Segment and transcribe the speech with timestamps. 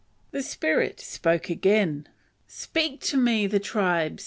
[0.31, 2.07] The spirit spoke again.
[2.47, 4.19] "Speak to me, the tribe!